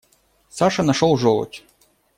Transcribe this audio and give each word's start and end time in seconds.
Саша 0.49 0.81
нашел 0.81 1.15
желудь. 1.15 1.63